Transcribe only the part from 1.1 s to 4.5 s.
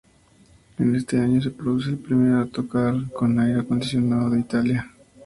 año se produce el primer autocar con aire acondicionado de